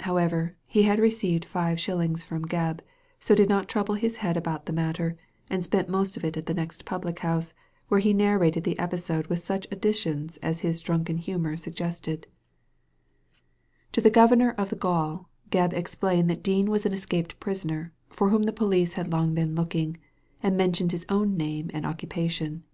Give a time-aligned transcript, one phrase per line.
[0.00, 2.80] However, he had received five shillings from Gebb,
[3.18, 5.16] so did not trouble his head about the matter,
[5.48, 7.54] and spent most of it at the next public house,
[7.88, 12.26] where he narrated the episode with such additions as his drunken humour suggested
[13.90, 16.28] Digitized by Google FOUND AT LAST 217 To the governor of the gaol Gebb explained
[16.28, 19.96] that Dean was an escaped prisoner^ for whom the police had long been looking,
[20.42, 22.64] and mentioned his own name and occupation.